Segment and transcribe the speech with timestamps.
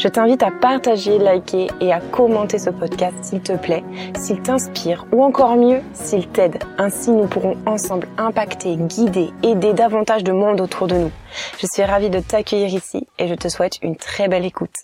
[0.00, 3.84] Je t'invite à partager, liker et à commenter ce podcast s'il te plaît,
[4.18, 6.56] s'il t'inspire ou encore mieux, s'il t'aide.
[6.78, 11.10] Ainsi, nous pourrons ensemble impacter, guider, aider davantage de monde autour de nous.
[11.58, 14.74] Je suis ravie de t'accueillir ici et je te souhaite une très belle écoute.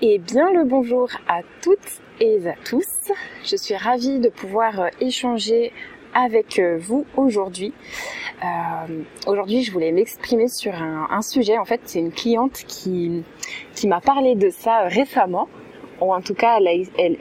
[0.00, 3.12] Et bien le bonjour à toutes et à tous.
[3.44, 5.74] Je suis ravie de pouvoir échanger
[6.14, 7.72] avec euh, vous aujourd'hui.
[8.42, 11.58] Euh, aujourd'hui, je voulais m'exprimer sur un, sujet.
[11.58, 13.22] En fait, c'est une cliente qui,
[13.74, 15.48] qui m'a parlé de ça récemment.
[16.00, 16.68] Ou en tout cas, elle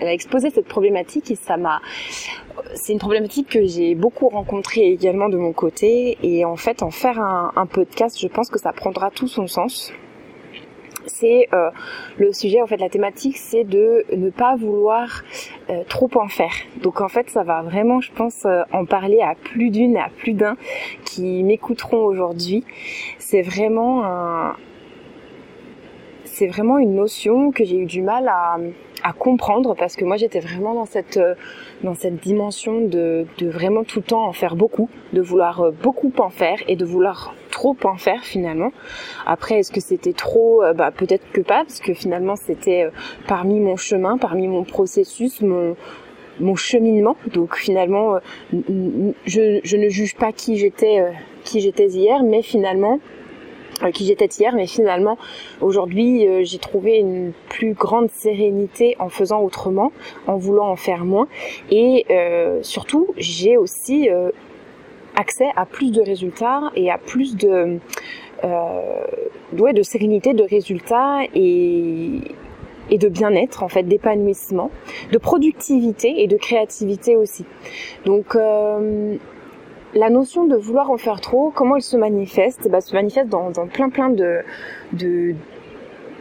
[0.02, 1.82] a, exposé cette problématique et ça m'a.
[2.76, 6.17] C'est une problématique que j'ai beaucoup rencontrée également de mon côté.
[6.23, 9.92] Et en fait, en faire un podcast, je pense que ça prendra tout son sens
[11.05, 11.69] c'est euh,
[12.17, 15.23] le sujet en fait la thématique c'est de ne pas vouloir
[15.69, 16.53] euh, trop en faire.
[16.81, 20.09] Donc en fait ça va vraiment je pense euh, en parler à plus d'une à
[20.09, 20.55] plus d'un
[21.05, 22.64] qui m'écouteront aujourd'hui.
[23.17, 24.55] C'est vraiment un
[26.25, 28.58] c'est vraiment une notion que j'ai eu du mal à,
[29.03, 31.36] à comprendre parce que moi j'étais vraiment dans cette euh,
[31.83, 35.72] dans cette dimension de, de vraiment tout le temps en faire beaucoup, de vouloir euh,
[35.72, 38.72] beaucoup en faire et de vouloir trop en faire finalement.
[39.25, 42.89] Après est-ce que c'était trop euh, bah peut-être que pas parce que finalement c'était
[43.27, 45.76] parmi mon chemin, parmi mon processus, mon
[46.39, 47.17] mon cheminement.
[47.33, 48.20] Donc finalement
[48.54, 51.04] je, je ne juge pas qui j'étais
[51.43, 52.99] qui j'étais hier mais finalement
[53.94, 55.17] qui j'étais hier, mais finalement
[55.62, 59.92] aujourd'hui euh, j'ai trouvé une plus grande sérénité en faisant autrement,
[60.28, 61.28] en voulant en faire moins,
[61.72, 64.10] et euh, surtout j'ai aussi
[65.16, 67.80] accès à plus de résultats et à plus de
[68.44, 72.22] ouais, de sérénité, de résultats et
[72.92, 74.72] et de bien-être en fait, d'épanouissement,
[75.11, 77.46] de productivité et de créativité aussi.
[78.06, 78.36] Donc
[79.94, 82.70] la notion de vouloir en faire trop, comment elle se manifeste?
[82.70, 84.39] Bah, se manifeste dans, plein plein de,
[84.94, 85.36] de,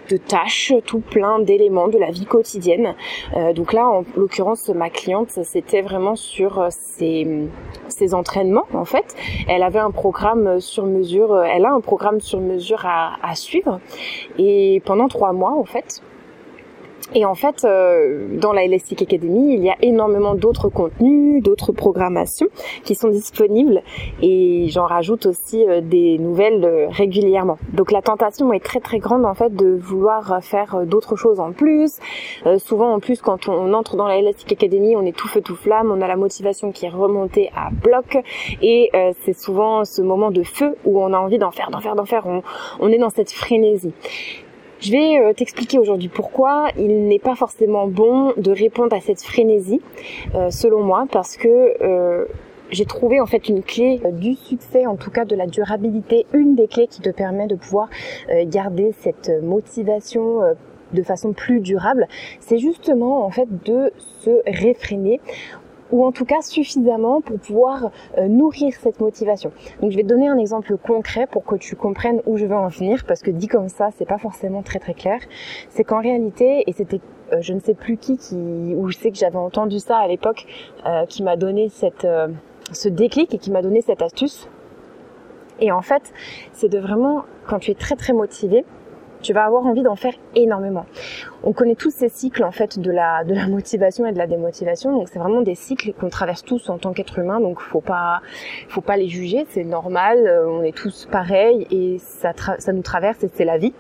[0.09, 2.95] de tâches, tout plein d'éléments de la vie quotidienne.
[3.37, 7.49] Euh, donc là, en l'occurrence, ma cliente, c'était vraiment sur euh, ses,
[7.89, 9.15] ses, entraînements en fait.
[9.49, 13.35] Elle avait un programme sur mesure, euh, elle a un programme sur mesure à, à
[13.35, 13.81] suivre.
[14.39, 16.03] Et pendant trois mois, en fait,
[17.15, 21.73] et en fait, euh, dans la Elastic Academy, il y a énormément d'autres contenus, d'autres
[21.73, 22.49] programmations
[22.85, 23.83] qui sont disponibles
[24.21, 27.59] et j'en rajoute aussi euh, des nouvelles euh, régulièrement.
[27.73, 31.53] Donc la tentation est très très grande en fait de vouloir faire d'autres choses en
[31.53, 31.99] plus.
[32.59, 35.57] souvent en plus quand on entre dans la Elastic Academy, on est tout feu tout
[35.57, 38.19] flamme, on a la motivation qui est remontée à bloc
[38.63, 38.91] et
[39.25, 42.05] c'est souvent ce moment de feu où on a envie d'en faire, d'en faire, d'en
[42.05, 42.27] faire.
[42.27, 42.43] On,
[42.81, 43.93] on est dans cette frénésie.
[44.81, 49.21] Je vais euh, t'expliquer aujourd'hui pourquoi il n'est pas forcément bon de répondre à cette
[49.21, 49.81] frénésie,
[50.37, 52.27] euh, selon moi, parce que euh,
[52.71, 56.55] j'ai trouvé en fait une clé du succès, en tout cas de la durabilité, une
[56.55, 57.89] des clés qui te permet de pouvoir
[58.45, 60.43] garder cette motivation
[60.93, 62.07] de façon plus durable,
[62.41, 63.91] c'est justement en fait de
[64.21, 65.21] se réfréner
[65.93, 69.53] ou en tout cas suffisamment pour pouvoir euh, nourrir cette motivation.
[69.81, 72.57] Donc je vais te donner un exemple concret pour que tu comprennes où je veux
[72.57, 75.21] en venir parce que dit comme ça, c'est pas forcément très très clair.
[75.71, 77.01] C'est qu'en réalité, et c'était
[77.33, 80.09] euh, je ne sais plus qui qui ou je sais que j'avais entendu ça à
[80.09, 80.47] l'époque
[80.87, 82.07] euh, qui m'a donné cette
[82.73, 84.49] ce déclic et qui m'a donné cette astuce.
[85.61, 86.13] Et en fait,
[86.53, 88.65] c'est de vraiment quand tu es très très motivé,
[89.21, 90.87] tu vas avoir envie d'en faire énormément.
[91.43, 94.27] On connaît tous ces cycles en fait de la de la motivation et de la
[94.27, 97.81] démotivation, donc c'est vraiment des cycles qu'on traverse tous en tant qu'être humain, donc faut
[97.81, 98.23] pas
[98.69, 102.83] faut pas les juger, c'est normal, euh, on est tous pareils et ça ça nous
[102.83, 103.73] traverse et c'est la vie.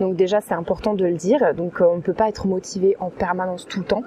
[0.00, 3.10] Donc déjà c'est important de le dire, donc euh, on peut pas être motivé en
[3.10, 4.02] permanence tout le temps.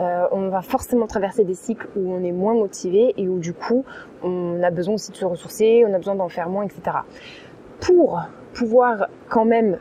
[0.00, 3.54] Euh, on va forcément traverser des cycles où on est moins motivé et où du
[3.54, 3.84] coup
[4.22, 6.98] on a besoin aussi de se ressourcer, on a besoin d'en faire moins, etc.
[7.80, 8.20] Pour
[8.54, 9.78] pouvoir quand même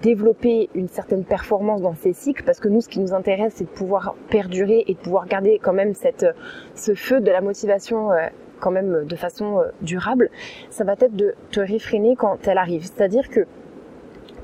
[0.00, 3.64] développer une certaine performance dans ces cycles parce que nous ce qui nous intéresse c'est
[3.64, 6.26] de pouvoir perdurer et de pouvoir garder quand même cette
[6.74, 8.28] ce feu de la motivation euh,
[8.62, 10.30] quand même de façon euh, durable,
[10.70, 12.84] ça va être de te réfréner quand elle arrive.
[12.84, 13.40] C'est-à-dire que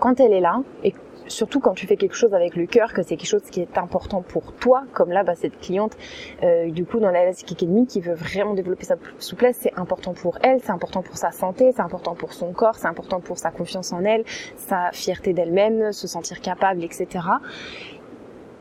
[0.00, 0.92] quand elle est là et
[1.28, 3.78] surtout quand tu fais quelque chose avec le cœur, que c'est quelque chose qui est
[3.78, 5.96] important pour toi, comme là, bah, cette cliente,
[6.42, 10.14] euh, du coup, dans la Elastic Academy, qui veut vraiment développer sa souplesse, c'est important
[10.14, 13.38] pour elle, c'est important pour sa santé, c'est important pour son corps, c'est important pour
[13.38, 14.25] sa confiance en elle,
[14.56, 17.20] sa fierté d'elle-même, se sentir capable, etc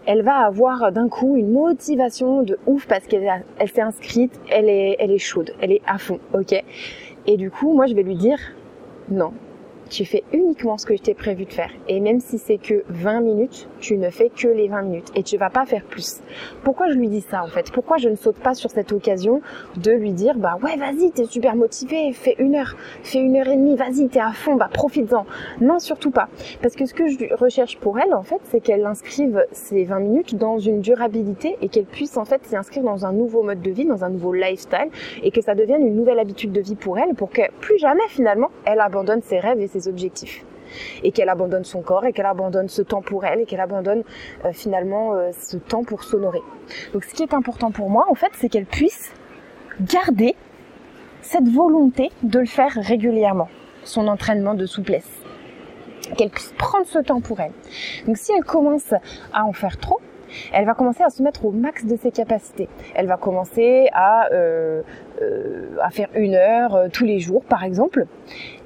[0.07, 4.69] elle va avoir d'un coup une motivation de ouf parce qu'elle elle s'est inscrite, elle
[4.69, 6.63] est, elle est chaude, elle est à fond, ok?
[7.25, 8.39] Et du coup, moi, je vais lui dire,
[9.09, 9.33] non,
[9.87, 11.71] tu fais uniquement ce que je t'ai prévu de faire.
[11.87, 15.23] Et même si c'est que 20 minutes, tu ne fais que les 20 minutes et
[15.23, 16.21] tu vas pas faire plus.
[16.63, 17.71] Pourquoi je lui dis ça en fait?
[17.71, 19.41] Pourquoi je ne saute pas sur cette occasion
[19.77, 23.47] de lui dire bah ouais vas-y t'es super motivé, fais une heure, fais une heure
[23.47, 25.25] et demie, vas-y t'es à fond, bah profites-en.
[25.61, 26.29] Non surtout pas.
[26.61, 29.99] Parce que ce que je recherche pour elle en fait c'est qu'elle inscrive ces 20
[29.99, 33.61] minutes dans une durabilité et qu'elle puisse en fait s'y inscrire dans un nouveau mode
[33.61, 34.89] de vie, dans un nouveau lifestyle
[35.23, 38.07] et que ça devienne une nouvelle habitude de vie pour elle pour que plus jamais
[38.09, 40.43] finalement elle abandonne ses rêves et ses objectifs
[41.03, 44.03] et qu'elle abandonne son corps et qu'elle abandonne ce temps pour elle et qu'elle abandonne
[44.45, 46.41] euh, finalement euh, ce temps pour s'honorer.
[46.93, 49.11] Donc ce qui est important pour moi en fait c'est qu'elle puisse
[49.81, 50.35] garder
[51.21, 53.49] cette volonté de le faire régulièrement,
[53.83, 55.09] son entraînement de souplesse.
[56.17, 57.51] Qu'elle puisse prendre ce temps pour elle.
[58.05, 58.93] Donc si elle commence
[59.33, 59.99] à en faire trop,
[60.53, 62.69] elle va commencer à se mettre au max de ses capacités.
[62.95, 64.81] Elle va commencer à, euh,
[65.81, 68.05] à faire une heure tous les jours, par exemple.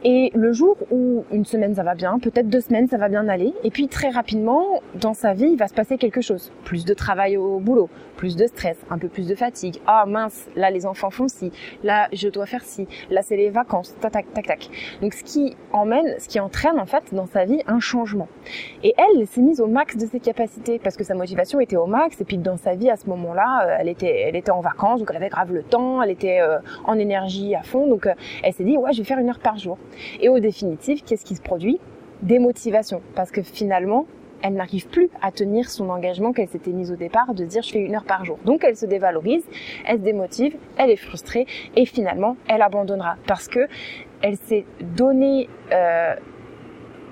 [0.04, 3.28] Et le jour où une semaine ça va bien, peut-être deux semaines ça va bien
[3.28, 6.52] aller, et puis très rapidement dans sa vie il va se passer quelque chose.
[6.64, 7.88] Plus de travail au boulot,
[8.18, 9.78] plus de stress, un peu plus de fatigue.
[9.86, 11.52] Ah mince, là les enfants font ci,
[11.84, 14.70] là je dois faire ci, là c'est les vacances, tac tac tac tac.
[15.04, 18.28] Donc ce qui emmène, ce qui entraîne en fait dans sa vie un changement.
[18.84, 21.86] Et elle s'est mise au max de ses capacités parce que sa motivation était au
[21.86, 24.62] max et puis dans sa vie à ce moment-là, euh, elle était elle était en
[24.62, 28.08] vacances donc elle avait grave le temps, elle était euh, en énergie à fond donc
[28.08, 29.78] euh, elle s'est dit ouais je vais faire une heure par jour.
[30.20, 31.80] Et au définitif, qu'est-ce qui se produit?
[32.22, 33.02] Démotivation.
[33.16, 34.06] Parce que finalement,
[34.42, 37.72] elle n'arrive plus à tenir son engagement qu'elle s'était mise au départ de dire je
[37.72, 38.38] fais une heure par jour.
[38.46, 39.44] Donc elle se dévalorise,
[39.86, 41.46] elle se démotive, elle est frustrée
[41.76, 43.68] et finalement elle abandonnera parce que
[44.22, 46.16] elle s'est donné euh,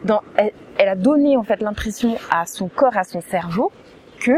[0.06, 3.72] dans, elle, elle, a donné en fait l'impression à son corps, à son cerveau
[4.20, 4.32] que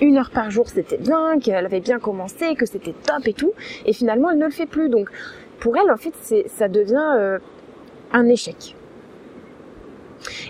[0.00, 3.52] une heure par jour c'était bien, qu'elle avait bien commencé, que c'était top et tout,
[3.84, 4.88] et finalement elle ne le fait plus.
[4.88, 5.10] Donc
[5.58, 6.14] pour elle, en fait,
[6.48, 7.38] ça devient euh,
[8.12, 8.74] un échec.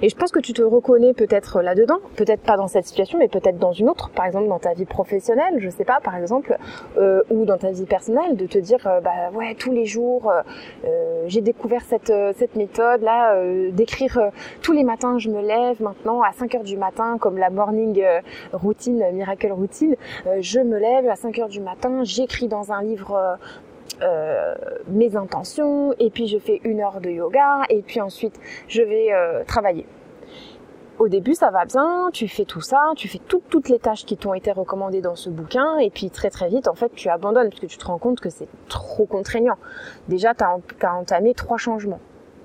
[0.01, 3.29] Et je pense que tu te reconnais peut-être là-dedans, peut-être pas dans cette situation, mais
[3.29, 6.57] peut-être dans une autre, par exemple dans ta vie professionnelle, je sais pas, par exemple,
[6.97, 10.33] euh, ou dans ta vie personnelle, de te dire, euh, bah ouais, tous les jours,
[11.27, 13.37] j'ai découvert cette cette méthode là,
[13.73, 14.31] d'écrire
[14.63, 18.03] tous les matins, je me lève maintenant à 5 heures du matin, comme la morning
[18.55, 19.97] routine, miracle routine,
[20.41, 23.39] je me lève à 5 heures du matin, j'écris dans un livre
[24.03, 24.55] euh,
[24.87, 29.13] mes intentions et puis je fais une heure de yoga et puis ensuite je vais
[29.13, 29.87] euh, travailler.
[30.99, 34.17] Au début ça va bien, tu fais tout ça, tu fais toutes les tâches qui
[34.17, 37.51] t'ont été recommandées dans ce bouquin et puis très très vite en fait tu abandonnes
[37.51, 39.59] parce que tu te rends compte que c'est trop contraignant.
[40.09, 42.01] Déjà tu as, entamé trois changements.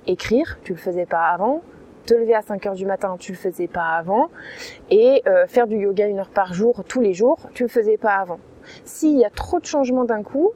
[0.06, 1.62] Écrire, tu le faisais pas avant,
[2.06, 4.30] te lever à 5 heures du matin, tu le faisais pas avant,
[4.90, 7.98] et euh, faire du yoga une heure par jour tous les jours, tu le faisais
[7.98, 8.40] pas avant.
[8.86, 10.52] S'il y a trop de changements d'un coup,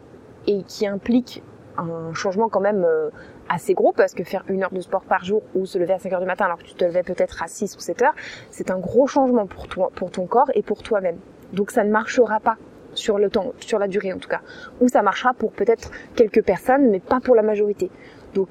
[0.47, 1.44] et qui implique
[1.77, 3.09] un changement quand même euh,
[3.49, 5.99] assez gros parce que faire une heure de sport par jour ou se lever à
[5.99, 8.15] 5 heures du matin alors que tu te levais peut-être à 6 ou 7 heures,
[8.50, 11.19] c'est un gros changement pour toi, pour ton corps et pour toi-même.
[11.53, 12.57] Donc ça ne marchera pas
[12.93, 14.41] sur le temps, sur la durée en tout cas.
[14.81, 17.91] Ou ça marchera pour peut-être quelques personnes, mais pas pour la majorité.
[18.33, 18.48] Donc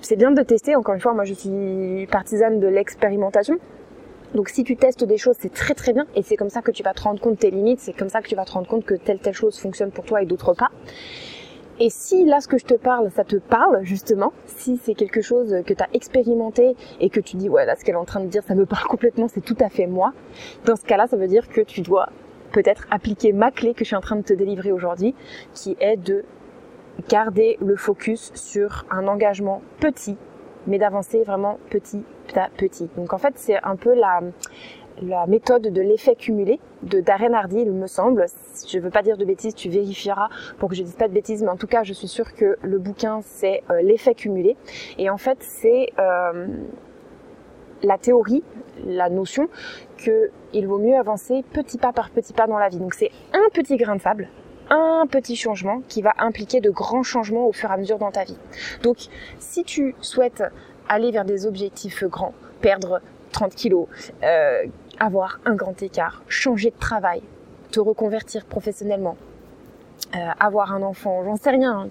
[0.00, 0.76] c'est bien de tester.
[0.76, 3.58] Encore une fois, moi je suis partisane de l'expérimentation.
[4.34, 6.70] Donc si tu testes des choses, c'est très très bien et c'est comme ça que
[6.70, 8.52] tu vas te rendre compte de tes limites, c'est comme ça que tu vas te
[8.52, 10.70] rendre compte que telle telle chose fonctionne pour toi et d'autres pas.
[11.80, 15.20] Et si là ce que je te parle, ça te parle justement, si c'est quelque
[15.20, 18.04] chose que tu as expérimenté et que tu dis ouais là ce qu'elle est en
[18.04, 20.12] train de dire ça me parle complètement, c'est tout à fait moi.
[20.64, 22.10] Dans ce cas-là, ça veut dire que tu dois
[22.52, 25.14] peut-être appliquer ma clé que je suis en train de te délivrer aujourd'hui,
[25.54, 26.24] qui est de
[27.08, 30.16] garder le focus sur un engagement petit,
[30.66, 32.02] mais d'avancer vraiment petit
[32.34, 32.88] à petit.
[32.96, 34.20] Donc en fait, c'est un peu la,
[35.26, 38.26] méthode de l'effet cumulé de Darren Hardy, il me semble.
[38.68, 41.14] Je ne veux pas dire de bêtises, tu vérifieras pour que je dise pas de
[41.14, 44.56] bêtises, mais en tout cas, je suis sûre que le bouquin, c'est euh, l'effet cumulé.
[44.98, 46.46] Et en fait, c'est euh,
[47.82, 48.42] la théorie,
[48.84, 49.48] la notion
[49.96, 52.78] que il vaut mieux avancer petit pas par petit pas dans la vie.
[52.78, 54.28] Donc c'est un petit grain de sable,
[54.70, 58.10] un petit changement qui va impliquer de grands changements au fur et à mesure dans
[58.10, 58.38] ta vie.
[58.82, 58.96] Donc
[59.38, 60.44] si tu souhaites
[60.88, 63.00] aller vers des objectifs grands, perdre
[63.32, 63.86] 30 kilos,
[64.22, 64.64] euh,
[64.98, 67.22] avoir un grand écart, changer de travail,
[67.70, 69.16] te reconvertir professionnellement,
[70.40, 71.88] avoir un enfant, j'en sais rien,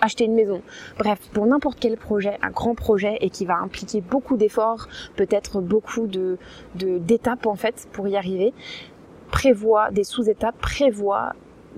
[0.00, 0.62] acheter une maison.
[0.98, 5.60] Bref, pour n'importe quel projet, un grand projet et qui va impliquer beaucoup d'efforts, peut-être
[5.60, 6.38] beaucoup de
[6.74, 8.52] d'étapes en fait pour y arriver,
[9.30, 11.34] prévois des sous-étapes, prévois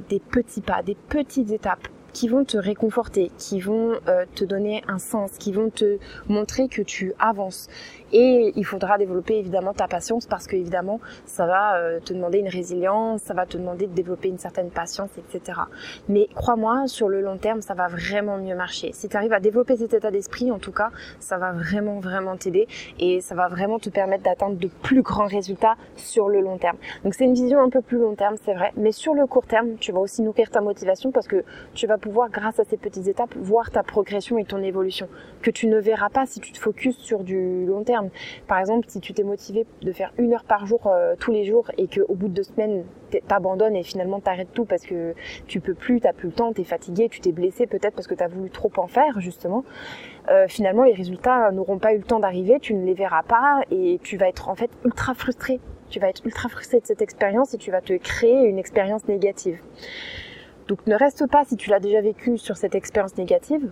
[0.08, 4.82] des petits pas, des petites étapes qui vont te réconforter, qui vont euh, te donner
[4.86, 7.68] un sens, qui vont te montrer que tu avances.
[8.12, 12.38] Et il faudra développer évidemment ta patience parce que évidemment ça va euh, te demander
[12.38, 15.60] une résilience, ça va te demander de développer une certaine patience, etc.
[16.08, 18.90] Mais crois-moi, sur le long terme, ça va vraiment mieux marcher.
[18.92, 20.90] Si tu arrives à développer cet état d'esprit, en tout cas,
[21.20, 25.26] ça va vraiment vraiment t'aider et ça va vraiment te permettre d'atteindre de plus grands
[25.26, 26.76] résultats sur le long terme.
[27.04, 29.46] Donc c'est une vision un peu plus long terme, c'est vrai, mais sur le court
[29.46, 32.76] terme, tu vas aussi nourrir ta motivation parce que tu vas pouvoir, grâce à ces
[32.76, 35.08] petites étapes, voir ta progression et ton évolution
[35.40, 38.01] que tu ne verras pas si tu te focuses sur du long terme.
[38.46, 41.44] Par exemple, si tu t'es motivé de faire une heure par jour euh, tous les
[41.44, 42.84] jours et qu'au bout de deux semaines,
[43.28, 45.14] t'abandonnes et finalement t'arrêtes tout parce que
[45.46, 48.14] tu peux plus, t'as plus le temps, t'es fatigué, tu t'es blessé peut-être parce que
[48.14, 49.64] t'as voulu trop en faire justement.
[50.30, 53.60] Euh, finalement, les résultats n'auront pas eu le temps d'arriver, tu ne les verras pas
[53.70, 55.60] et tu vas être en fait ultra frustré.
[55.90, 59.06] Tu vas être ultra frustré de cette expérience et tu vas te créer une expérience
[59.08, 59.60] négative.
[60.68, 63.70] Donc ne reste pas si tu l'as déjà vécu sur cette expérience négative,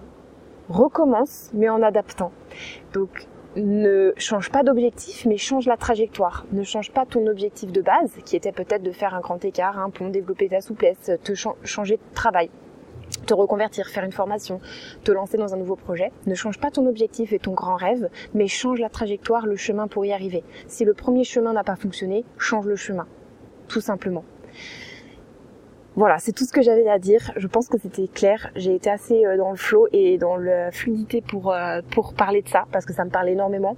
[0.69, 2.33] recommence mais en adaptant.
[2.93, 6.47] Donc ne change pas d'objectif, mais change la trajectoire.
[6.53, 9.79] Ne change pas ton objectif de base, qui était peut-être de faire un grand écart,
[9.79, 12.51] un pont, développer ta souplesse, te changer de travail,
[13.27, 14.61] te reconvertir, faire une formation,
[15.05, 16.13] te lancer dans un nouveau projet.
[16.27, 19.89] Ne change pas ton objectif et ton grand rêve, mais change la trajectoire, le chemin
[19.89, 20.45] pour y arriver.
[20.69, 23.07] Si le premier chemin n'a pas fonctionné, change le chemin.
[23.69, 24.25] Tout simplement.
[26.01, 27.31] Voilà, c'est tout ce que j'avais à dire.
[27.37, 28.51] Je pense que c'était clair.
[28.57, 32.41] J'ai été assez euh, dans le flow et dans la fluidité pour euh, pour parler
[32.41, 33.77] de ça parce que ça me parle énormément.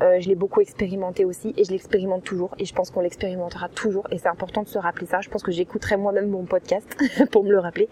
[0.00, 3.68] Euh, je l'ai beaucoup expérimenté aussi et je l'expérimente toujours et je pense qu'on l'expérimentera
[3.70, 5.20] toujours et c'est important de se rappeler ça.
[5.20, 6.86] Je pense que j'écouterai moi-même mon podcast
[7.32, 7.88] pour me le rappeler.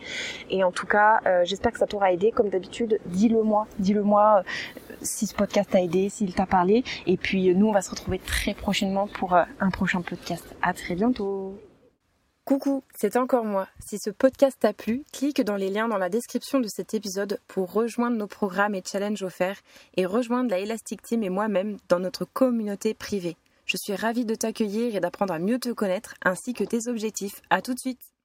[0.49, 2.31] Et en tout cas, j'espère que ça t'aura aidé.
[2.31, 4.45] Comme d'habitude, dis-le moi, dis-le moi
[5.03, 6.85] si ce podcast t'a aidé, s'il t'a parlé.
[7.09, 10.55] Et puis nous, on va se retrouver très prochainement pour un prochain podcast.
[10.63, 11.59] À très bientôt.
[12.47, 13.67] Coucou, c'est encore moi.
[13.85, 17.41] Si ce podcast t'a plu, clique dans les liens dans la description de cet épisode
[17.49, 19.63] pour rejoindre nos programmes et challenges offerts
[19.97, 23.37] et rejoindre la Elastic Team et moi-même dans notre communauté privée.
[23.65, 27.43] Je suis ravie de t'accueillir et d'apprendre à mieux te connaître ainsi que tes objectifs.
[27.51, 28.16] À tout de suite!